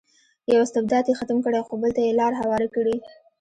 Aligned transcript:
یو 0.51 0.59
استبداد 0.65 1.03
یې 1.07 1.15
ختم 1.19 1.37
کړی 1.45 1.59
خو 1.67 1.73
بل 1.81 1.91
ته 1.95 2.01
یې 2.05 2.17
لار 2.19 2.33
هواره 2.41 2.67
کړې. 2.75 2.95